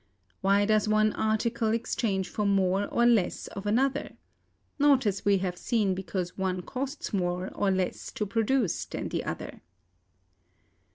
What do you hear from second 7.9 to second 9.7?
to produce than the other.